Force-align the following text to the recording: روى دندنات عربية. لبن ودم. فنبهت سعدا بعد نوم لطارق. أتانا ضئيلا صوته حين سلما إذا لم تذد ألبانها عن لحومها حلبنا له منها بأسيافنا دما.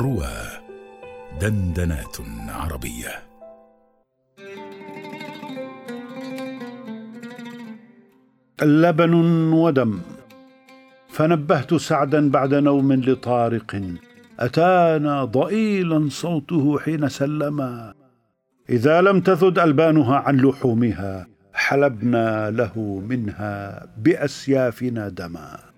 روى 0.00 0.32
دندنات 1.40 2.16
عربية. 2.48 3.22
لبن 8.62 9.14
ودم. 9.52 10.00
فنبهت 11.08 11.74
سعدا 11.74 12.30
بعد 12.30 12.54
نوم 12.54 12.92
لطارق. 12.92 13.82
أتانا 14.40 15.24
ضئيلا 15.24 16.08
صوته 16.08 16.78
حين 16.78 17.08
سلما 17.08 17.94
إذا 18.70 19.00
لم 19.00 19.20
تذد 19.20 19.58
ألبانها 19.58 20.16
عن 20.16 20.36
لحومها 20.36 21.26
حلبنا 21.54 22.50
له 22.50 23.02
منها 23.08 23.86
بأسيافنا 23.98 25.08
دما. 25.08 25.69